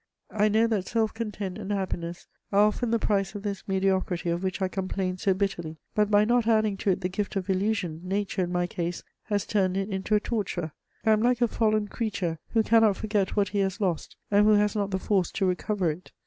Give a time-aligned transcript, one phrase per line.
[0.31, 4.41] I know that self content and happiness are often the price of this mediocrity of
[4.41, 8.01] which I complain so bitterly; but by not adding to it the gift of illusion,
[8.03, 10.71] nature, in my case, has turned it into a torture.
[11.05, 14.53] I am like a fallen creature who cannot forget what he has lost, and who
[14.55, 16.11] has not the force to recover it.